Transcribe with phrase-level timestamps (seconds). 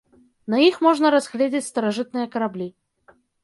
[0.53, 2.69] На іх можна разгледзець старажытныя караблі.